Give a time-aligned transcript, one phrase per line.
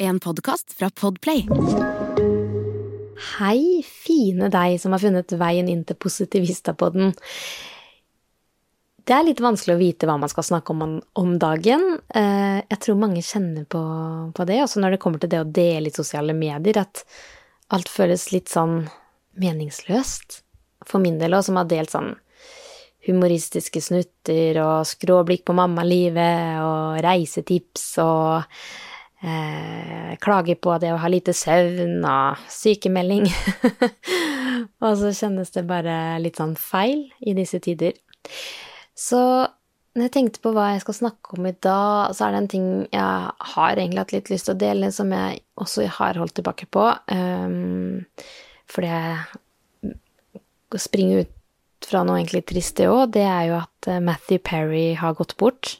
[0.00, 1.48] En podkast fra Podplay.
[3.38, 7.10] Hei, fine deg som har funnet veien inn til Positivistapodden.
[9.02, 11.82] Det er litt vanskelig å vite hva man skal snakke om om dagen.
[12.14, 13.82] Eh, jeg tror mange kjenner på,
[14.38, 17.02] på det, også når det kommer til det å dele i sosiale medier, at
[17.74, 18.84] alt føles litt sånn
[19.34, 20.44] meningsløst.
[20.86, 22.14] For min del òg, som har delt sånn
[23.08, 28.46] humoristiske snutter og skråblikk på mammalivet og reisetips og
[29.22, 33.28] eh, klager på det å ha lite søvn og sykemelding.
[34.84, 37.96] og så kjennes det bare litt sånn feil i disse tider.
[38.98, 39.20] Så
[39.98, 42.52] når jeg tenkte på hva jeg skal snakke om i dag, så er det en
[42.52, 46.36] ting jeg har egentlig hatt litt lyst til å dele, som jeg også har holdt
[46.38, 46.84] tilbake på.
[47.10, 48.04] Um,
[48.70, 51.34] fordi jeg springer ut
[51.88, 53.14] fra noe egentlig trist, det òg.
[53.16, 55.78] Det er jo at Matthew Perry har gått bort.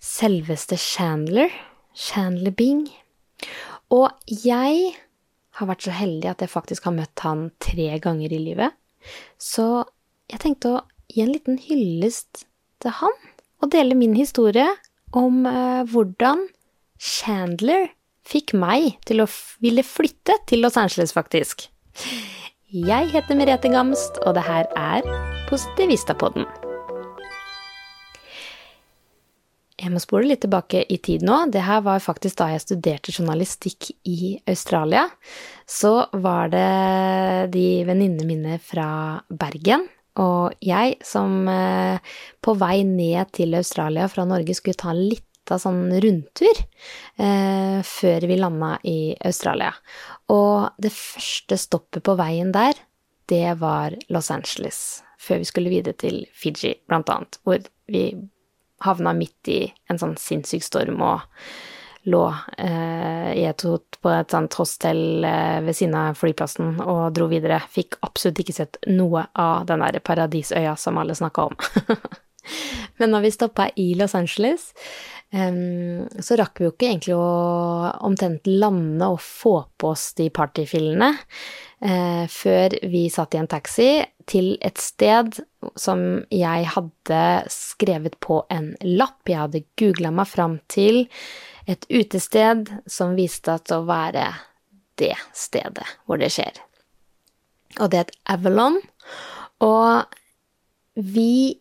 [0.00, 1.50] Selveste Chandler
[1.96, 2.86] Chandler Bing.
[3.90, 4.94] Og jeg
[5.58, 8.76] har vært så heldig at jeg faktisk har møtt han tre ganger i livet.
[9.40, 9.84] Så
[10.30, 12.44] jeg tenkte å gi en liten hyllest
[12.80, 13.16] til han,
[13.60, 14.68] og dele min historie
[15.16, 16.46] om eh, hvordan
[17.00, 17.90] Chandler
[18.30, 19.28] fikk meg til å
[19.64, 21.66] ville flytte til Los Angeles, faktisk.
[22.70, 25.06] Jeg heter Merete Gamst, og det her er
[25.50, 26.46] Positivistapodden.
[29.80, 31.46] Jeg må spole litt tilbake i tid nå.
[31.52, 35.06] Det her var faktisk da jeg studerte journalistikk i Australia.
[35.64, 36.66] Så var det
[37.54, 38.90] de venninnene mine fra
[39.30, 42.00] Bergen og jeg som eh,
[42.42, 46.62] på vei ned til Australia fra Norge skulle ta en lita sånn rundtur
[47.16, 49.72] eh, før vi landa i Australia.
[50.34, 52.74] Og det første stoppet på veien der,
[53.30, 55.00] det var Los Angeles.
[55.20, 58.04] Før vi skulle videre til Fiji, blant annet, hvor vi
[58.84, 59.60] havna midt i
[59.90, 61.26] en sånn sinnssyk storm og
[62.08, 62.22] lå
[62.56, 67.28] eh, i et, hot på et sånt hostel eh, ved siden av flyplassen og dro
[67.30, 67.60] videre.
[67.72, 71.58] Fikk absolutt ikke sett noe av den der paradisøya som alle snakka om.
[73.00, 74.70] Men når vi stoppa i Los Angeles,
[75.32, 77.28] um, så rakk vi jo ikke egentlig å
[78.08, 83.90] omtrent lande og få på oss de partyfillene uh, før vi satt i en taxi
[84.30, 85.40] til et sted
[85.78, 89.20] som jeg hadde skrevet på en lapp.
[89.28, 91.06] Jeg hadde googla meg fram til
[91.70, 94.28] et utested som viste at å være
[95.00, 96.62] det stedet hvor det skjer.
[97.78, 98.80] Og det er et Avalon.
[99.62, 100.16] Og
[100.94, 101.58] vi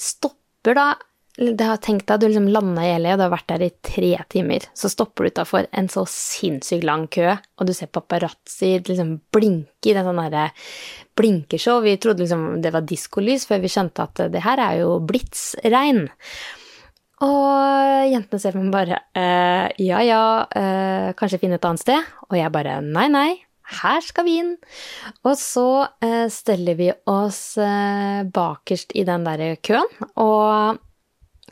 [0.00, 0.88] stopper da
[1.34, 3.72] det har tenkt deg, Du liksom landa i LA, og du har vært der i
[3.82, 4.66] tre timer.
[4.78, 9.90] Så stopper du utafor en så sinnssykt lang kø, og du ser paparazzoer liksom blinke
[9.90, 10.50] i det sånn derre
[11.18, 11.82] blinkershow.
[11.82, 16.06] Vi trodde liksom det var diskolys, før vi skjønte at det her er jo blitsregn.
[17.24, 20.22] Og jentene ser på meg bare eh, ja ja,
[20.54, 22.14] eh, kanskje finne et annet sted?
[22.28, 23.28] Og jeg bare nei, nei,
[23.80, 24.56] her skal vi inn.
[25.26, 25.68] Og så
[26.04, 30.82] eh, steller vi oss eh, bakerst i den der køen, og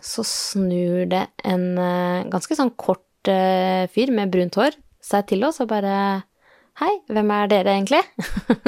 [0.03, 5.47] så snur det en eh, ganske sånn kort eh, fyr med brunt hår seg til
[5.47, 5.97] oss og bare
[6.81, 7.99] Hei, hvem er dere egentlig?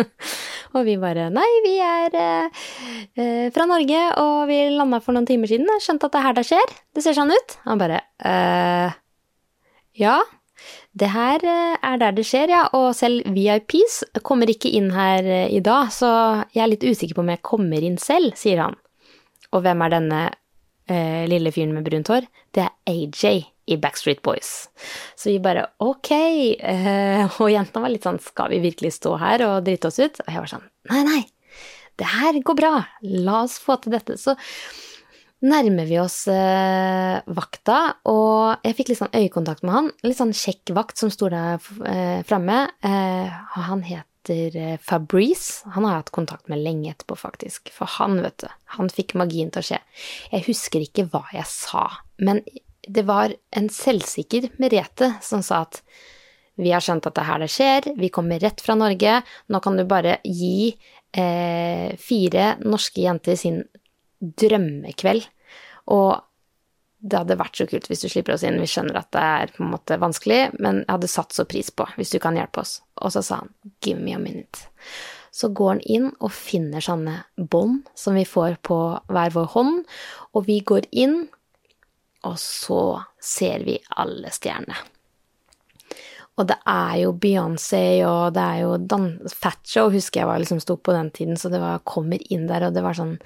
[0.77, 2.65] og vi bare Nei, vi er eh,
[3.17, 5.71] eh, fra Norge, og vi landa for noen timer siden.
[5.81, 6.75] Skjønte at det er her det skjer.
[6.93, 7.56] Det ser sånn ut.
[7.65, 8.93] Han bare eh,
[10.05, 10.19] Ja,
[10.93, 12.67] det her er der det skjer, ja.
[12.77, 16.12] Og selv VIPs kommer ikke inn her i dag, så
[16.53, 18.77] jeg er litt usikker på om jeg kommer inn selv, sier han.
[19.56, 20.23] Og hvem er denne
[20.91, 22.28] eh, lille fyren med brunt hår?
[22.55, 24.69] Det er AJ i Backstreet Boys.
[25.17, 26.11] Så vi bare ok.
[26.12, 30.20] Eh, og jentene var litt sånn skal vi virkelig stå her og drite oss ut?
[30.25, 31.23] Og jeg var sånn nei, nei,
[32.00, 32.75] det her går bra.
[33.26, 34.19] La oss få til dette.
[34.20, 34.37] Så
[35.44, 39.93] nærmer vi oss eh, vakta, og jeg fikk litt sånn øyekontakt med han.
[40.06, 42.64] Litt sånn kjekk vakt som sto der eh, framme.
[42.85, 43.85] Eh, han
[44.25, 45.62] heter eh, Fabrice.
[45.75, 47.71] Han har jeg hatt kontakt med lenge etterpå, faktisk.
[47.73, 48.49] For han, vet du,
[48.79, 49.81] han fikk magien til å skje.
[50.32, 51.87] Jeg husker ikke hva jeg sa,
[52.19, 52.43] men
[52.85, 55.81] det var en selvsikker Merete som sa at
[56.61, 59.61] vi har skjønt at det er her det skjer, vi kommer rett fra Norge, nå
[59.65, 60.69] kan du bare gi
[61.17, 63.65] eh, fire norske jenter sin
[64.20, 65.25] drømmekveld.
[65.91, 66.12] Og
[67.05, 69.53] det hadde vært så kult hvis du slipper oss inn, vi skjønner at det er
[69.53, 72.62] på en måte vanskelig, men jeg hadde satt så pris på hvis du kan hjelpe
[72.62, 72.79] oss.
[73.05, 73.53] Og så sa han
[73.85, 74.65] give me a minute.
[75.35, 78.79] Så går han inn og finner sånne bånd som vi får på
[79.12, 79.83] hver vår hånd,
[80.33, 81.27] og vi går inn,
[82.25, 82.83] og så
[83.21, 84.79] ser vi alle stjernene.
[86.41, 90.62] Og det er jo Beyoncé, og det er jo Dan Fatshow, husker jeg var liksom
[90.62, 93.19] sto på den tiden, så det var kommer inn der, og det var sånn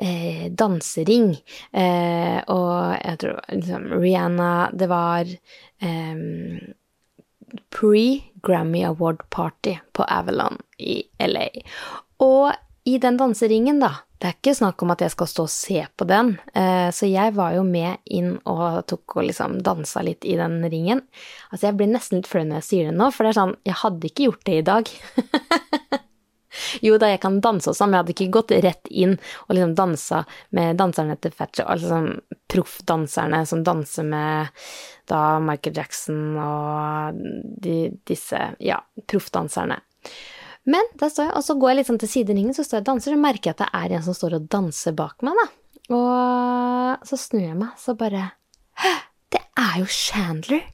[0.00, 1.32] eh, dansering.
[1.72, 6.24] Eh, og jeg tror liksom Rihanna Det var eh,
[7.70, 11.48] pre-Grammy Award Party på Avalon i LA.
[12.24, 12.52] Og
[12.84, 15.82] i den danseringen, da, det er ikke snakk om at jeg skal stå og se
[15.96, 20.24] på den, eh, så jeg var jo med inn og tok og liksom dansa litt
[20.28, 21.02] i den ringen.
[21.50, 23.56] Altså, jeg blir nesten litt flau når jeg sier det nå, for det er sånn,
[23.68, 24.94] jeg hadde ikke gjort det i dag.
[26.84, 29.76] jo da, jeg kan danse også, men jeg hadde ikke gått rett inn og liksom
[29.78, 30.24] dansa
[30.56, 32.10] med danserne til Fetcher, altså sånn
[32.50, 34.66] proffdanserne som danser med
[35.10, 37.20] da Michael Jackson og
[37.62, 38.80] de, disse, ja,
[39.10, 39.80] proffdanserne.
[40.70, 42.84] Men der står jeg, og så går jeg litt sånn til sideringen, så står jeg
[42.84, 45.38] og danser, og merker jeg at det er en som står og danser bak meg,
[45.40, 45.46] da.
[45.96, 48.28] Og så snur jeg meg, så bare
[48.80, 48.92] Hæ,
[49.34, 50.68] det er jo Chandler!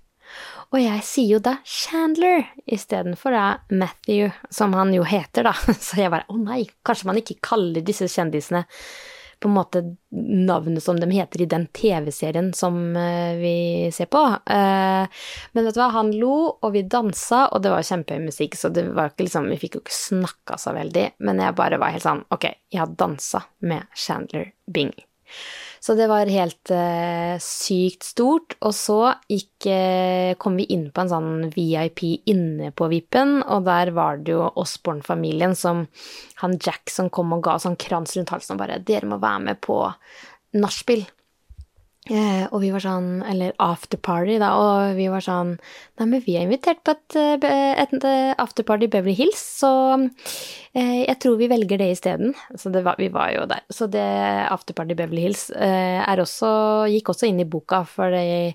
[0.77, 5.55] Og jeg sier jo da Chandler istedenfor da Matthew, som han jo heter, da.
[5.87, 8.67] Så jeg bare å nei, kanskje man ikke kaller disse kjendisene
[9.41, 9.81] på en måte
[10.17, 14.21] navnet som de heter i den TV-serien som uh, vi ser på.
[14.21, 15.09] Uh,
[15.57, 18.73] men vet du hva, han lo, og vi dansa, og det var kjempehøy musikk, så
[18.73, 21.97] det var ikke liksom Vi fikk jo ikke snakka så veldig, men jeg bare var
[21.97, 24.93] helt sånn Ok, jeg har dansa med Chandler Bing.
[25.87, 28.57] Så det var helt uh, sykt stort.
[28.67, 28.99] Og så
[29.31, 34.19] gikk, uh, kom vi inn på en sånn VIP inne på VIP-en, og der var
[34.19, 35.85] det jo Osborne-familien som
[36.43, 39.45] han Jack som kom og ga sånn krans rundt halsen og bare 'Dere må være
[39.47, 39.79] med på
[40.59, 41.07] nachspiel'.
[42.07, 44.53] Eh, og vi var sånn Eller afterparty, da.
[44.61, 45.57] Og vi var sånn
[45.99, 49.71] Nei, men vi er invitert på et, eh, et, eh, afterparty i Beverly Hills, så
[50.77, 52.35] eh, jeg tror vi velger det isteden.
[52.55, 53.65] Så det var, vi var jo der.
[53.73, 54.05] Så det
[54.53, 56.51] afterparty i Beverly Hills eh, også
[56.93, 58.55] Gikk også inn i boka, for det,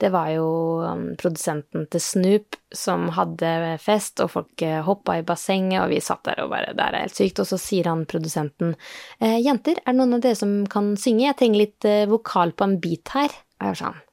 [0.00, 0.48] det var jo
[0.82, 6.02] um, produsenten til Snoop som hadde fest, og folk eh, hoppa i bassenget, og vi
[6.04, 7.40] satt der og bare Det er helt sykt.
[7.44, 8.74] Og så sier han produsenten
[9.18, 11.26] Jenter, er det noen av dere som kan synge?
[11.26, 13.32] Jeg trenger litt vokal på en beat her.
[13.58, 14.04] Og jeg var sånn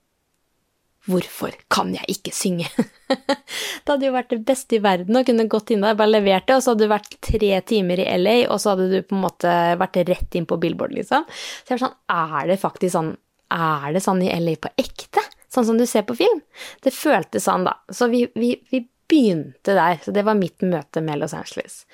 [1.05, 2.65] Hvorfor kan jeg ikke synge?
[3.09, 6.47] det hadde jo vært det beste i verden å kunne gått inn der, bare levert
[6.49, 9.13] det, og så hadde du vært tre timer i LA, og så hadde du på
[9.17, 11.27] en måte vært rett inn på Billboard, liksom.
[11.29, 13.11] Så jeg var sånn, er det faktisk sånn,
[13.53, 15.21] er det sånn i LA på ekte?
[15.55, 16.41] Sånn som du ser på film?
[16.83, 17.77] Det føltes sånn, da.
[17.87, 20.01] Så vi, vi, vi begynte der.
[20.03, 21.85] Så det var mitt møte med Los Angeles.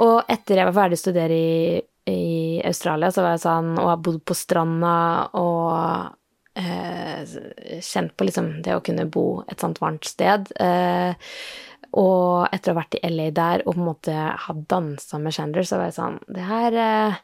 [0.00, 3.88] Og etter jeg var ferdig å studere i i Australia, så var jeg sånn Og
[3.88, 4.96] har bodd på stranda
[5.40, 10.50] og eh, kjent på liksom det å kunne bo et sånt varmt sted.
[10.60, 11.16] Eh,
[11.94, 15.36] og etter å ha vært i LA der og på en måte ha dansa med
[15.36, 17.22] Chandler, så var jeg sånn Det her eh,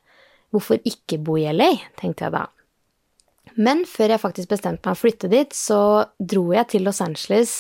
[0.51, 1.69] Hvorfor ikke bo i LA,
[1.99, 2.49] tenkte jeg da.
[3.59, 7.53] Men før jeg faktisk bestemte meg å flytte dit, så dro jeg til Los Angeles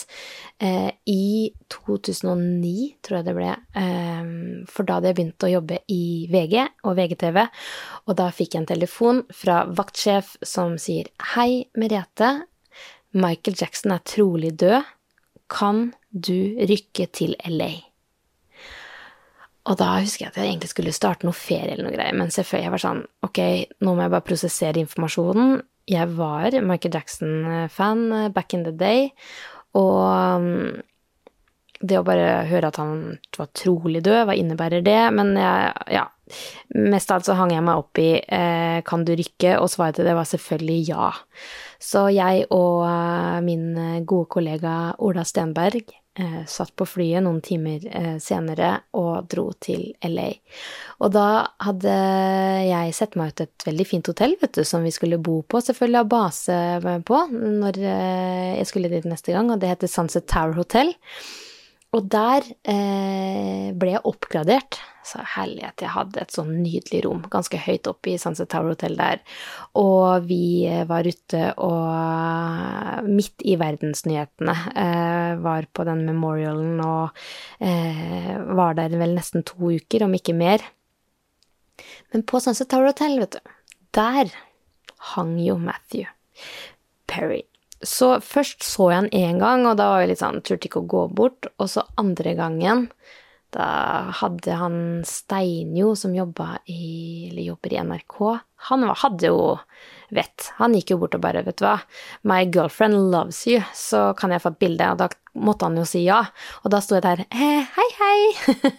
[0.63, 2.73] eh, i 2009,
[3.03, 3.53] tror jeg det ble.
[3.79, 4.33] Eh,
[4.71, 6.57] for da hadde jeg begynt å jobbe i VG
[6.87, 7.41] og VGTV,
[8.07, 12.33] og da fikk jeg en telefon fra vaktsjef som sier Hei, Merete.
[13.15, 14.87] Michael Jackson er trolig død.
[15.51, 17.73] Kan du rykke til LA?
[19.71, 22.33] Og da husker jeg at jeg egentlig skulle starte noe ferie eller noe greier, men
[22.33, 23.41] selvfølgelig jeg var sånn Ok,
[23.85, 29.11] nå må jeg bare prosessere informasjonen jeg var Michael Jackson-fan eh, back in the day,
[29.79, 30.81] og mm,
[31.81, 35.01] det å bare høre at han var trolig død, hva innebærer det?
[35.17, 36.07] Men jeg, ja
[36.77, 40.01] Mest av alt så hang jeg meg opp i eh, kan du rykke, og svaret
[40.01, 41.11] til det var selvfølgelig ja.
[41.81, 47.85] Så jeg og eh, min gode kollega Ola Stenberg eh, satt på flyet noen timer
[47.87, 50.29] eh, senere og dro til LA.
[51.01, 51.27] Og da
[51.65, 51.97] hadde
[52.67, 55.63] jeg sett meg ut et veldig fint hotell, vet du, som vi skulle bo på,
[55.65, 56.59] selvfølgelig ha base
[57.09, 60.95] på når eh, jeg skulle dit neste gang, og det heter Sunset Tower Hotel.
[61.97, 64.79] Og der eh, ble jeg oppgradert.
[65.07, 68.99] Så herlighet, jeg hadde et sånn nydelig rom ganske høyt oppe i Sunset Tower Hotel
[68.99, 69.23] der.
[69.81, 77.17] Og vi eh, var ute og midt i verdensnyhetene eh, var på den memorialen og
[77.65, 80.65] eh, var der vel nesten to uker, om ikke mer.
[82.13, 83.55] Men på Sunset Tower Hotel, vet du,
[83.97, 84.35] der
[85.15, 86.13] hang jo Matthew
[87.09, 87.47] Perry
[87.83, 90.83] så først så jeg han én gang, og da var jeg litt sånn Turte ikke
[90.83, 91.49] å gå bort.
[91.57, 92.89] Og så andre gangen,
[93.55, 93.67] da
[94.21, 94.77] hadde han
[95.07, 98.21] Steinjo, som jobba i, jobber i NRK,
[98.71, 99.57] han var, hadde jo
[100.13, 100.51] vett.
[100.59, 101.79] Han gikk jo bort og bare, vet du hva,
[102.29, 105.09] my girlfriend loves you, så kan jeg få et bilde, og da
[105.41, 106.19] måtte han jo si ja.
[106.65, 107.63] Og da sto jeg der, hei,
[108.01, 108.19] hei,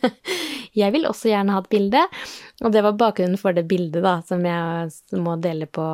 [0.81, 2.03] jeg vil også gjerne ha et bilde.
[2.61, 5.87] Og det var bakgrunnen for det bildet, da, som jeg må dele på,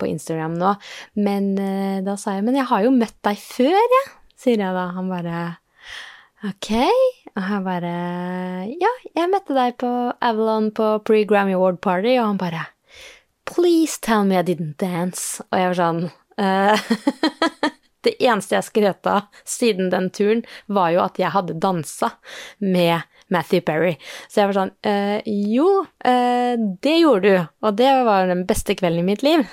[0.00, 0.74] på Instagram nå.
[1.20, 4.04] Men eh, da sa jeg, men jeg har jo møtt deg før, jeg, ja,
[4.40, 4.88] sier jeg da.
[4.96, 5.42] Han bare,
[6.48, 6.72] ok.
[7.36, 7.94] Og jeg bare,
[8.80, 12.64] ja, jeg møtte deg på Avalon på pre-Grammy Award Party, og han bare,
[13.48, 15.44] please tell me I didn't dance.
[15.50, 16.02] Og jeg var sånn,
[16.40, 17.70] uh,
[18.04, 22.14] Det eneste jeg skrøt av siden den turen, var jo at jeg hadde dansa
[22.64, 23.94] med Matthew Perry.
[24.28, 25.20] Så jeg var sånn eh,
[25.52, 29.44] Jo, eh, det gjorde du, og det var den beste kvelden i mitt liv.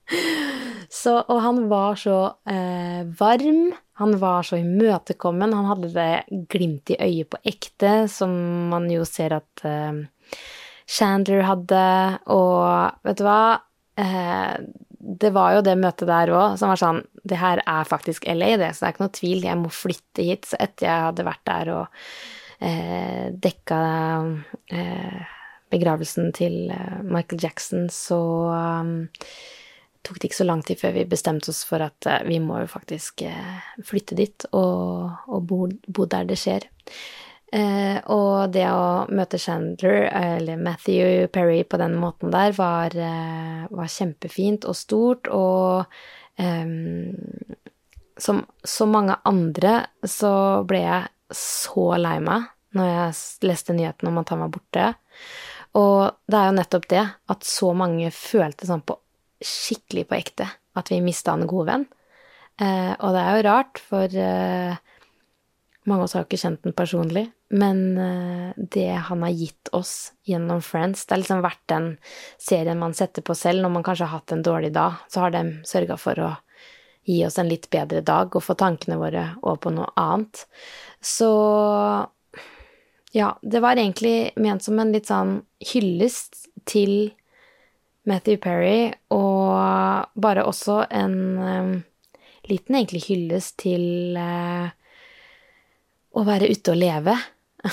[1.02, 2.18] så, og han var så
[2.48, 8.32] eh, varm, han var så imøtekommen, han hadde det glimt i øyet på ekte, som
[8.72, 10.00] man jo ser at eh,
[10.90, 11.82] Chandler hadde,
[12.32, 13.42] og vet du hva?
[14.00, 14.56] Eh,
[15.20, 18.54] det var jo det møtet der òg som var sånn Det her er faktisk LA,
[18.60, 19.44] det, så det er ikke noe tvil.
[19.44, 20.48] Jeg må flytte hit.
[20.48, 22.04] Så etter jeg hadde vært der og
[22.64, 23.80] eh, dekka
[25.70, 26.72] begravelsen til
[27.04, 28.20] Michael Jackson, så
[30.06, 32.62] tok det ikke så lang tid før vi bestemte oss for at uh, vi må
[32.62, 36.68] jo faktisk uh, flytte dit og, og bo, bo, der det skjer.
[37.50, 43.64] Eh, og det å møte Chandler, eller Matthew Perry, på den måten der, var, eh,
[43.74, 45.90] var kjempefint og stort, og
[46.38, 46.70] eh,
[48.20, 54.22] som så mange andre så ble jeg så lei meg når jeg leste nyheten om
[54.22, 54.86] at han var borte.
[55.80, 57.04] Og det er jo nettopp det,
[57.34, 58.94] at så mange følte sånn på
[59.40, 61.84] skikkelig på ekte at vi mista en god venn.
[62.60, 64.74] Eh, og det er jo rart, for eh,
[65.88, 67.24] mange av oss har ikke kjent den personlig,
[67.56, 71.88] men eh, det han har gitt oss gjennom Friends, det har liksom vært den
[72.38, 75.34] serien man setter på selv når man kanskje har hatt en dårlig dag, så har
[75.34, 76.30] de sørga for å
[77.08, 80.44] gi oss en litt bedre dag og få tankene våre over på noe annet.
[81.00, 81.30] Så
[83.16, 85.40] ja, det var egentlig ment som en litt sånn
[85.72, 87.10] hyllest til
[88.08, 91.72] Matthew Perry, og bare også en um,
[92.48, 94.70] liten egentlig hyllest til uh,
[96.16, 97.16] å være ute og leve.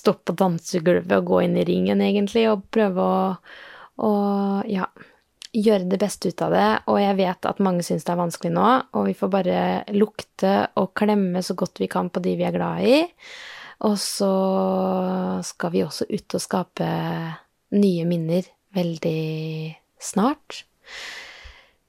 [0.00, 3.22] Stå på dansegulvet og gå inn i ringen, egentlig, og prøve å,
[4.04, 4.12] å
[4.68, 4.84] ja,
[5.56, 6.68] gjøre det beste ut av det.
[6.92, 9.64] Og jeg vet at mange syns det er vanskelig nå, og vi får bare
[9.96, 13.02] lukte og klemme så godt vi kan på de vi er glad i.
[13.88, 14.32] Og så
[15.46, 16.88] skal vi også ut og skape
[17.80, 18.44] nye minner
[18.76, 20.64] veldig snart.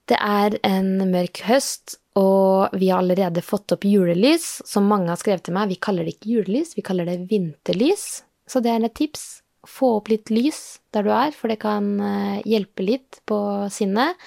[0.10, 5.20] Det er en mørk høst, og vi har allerede fått opp julelys, som mange har
[5.20, 5.72] skrevet til meg.
[5.72, 8.26] Vi kaller det ikke julelys, vi kaller det vinterlys.
[8.50, 9.40] Så det er et tips.
[9.70, 13.38] Få opp litt lys der du er, for det kan eh, hjelpe litt på
[13.72, 14.18] sinnet.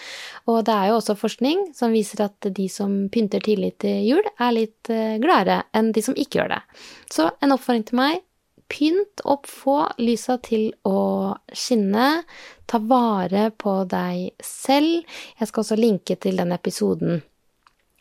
[0.47, 4.29] Og det er jo også forskning som viser at de som pynter tidlig til jul,
[4.39, 6.61] er litt eh, gladere enn de som ikke gjør det.
[7.13, 8.23] Så en oppfordring til meg
[8.71, 12.09] pynt opp, få lysa til å skinne.
[12.71, 15.05] Ta vare på deg selv.
[15.39, 17.23] Jeg skal også linke til den episoden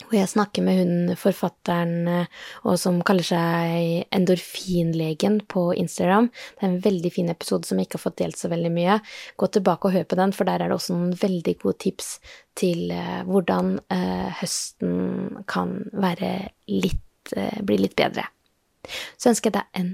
[0.03, 6.29] hvor jeg snakker med hun forfatteren eh, og som kaller seg Endorfinlegen på Instagram.
[6.29, 8.99] Det er en veldig fin episode som jeg ikke har fått delt så veldig mye.
[9.39, 12.13] Gå tilbake og hør på den, for der er det også noen veldig gode tips
[12.59, 16.33] til uh, hvordan uh, høsten kan være
[16.69, 18.27] litt, bli litt bedre.
[19.17, 19.93] Så ønsker jeg deg en